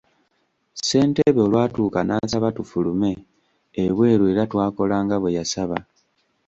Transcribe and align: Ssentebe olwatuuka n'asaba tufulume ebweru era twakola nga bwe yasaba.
Ssentebe 0.77 1.39
olwatuuka 1.45 1.99
n'asaba 2.03 2.49
tufulume 2.57 3.11
ebweru 3.83 4.23
era 4.31 4.43
twakola 4.51 4.95
nga 5.03 5.17
bwe 5.19 5.35
yasaba. 5.37 5.77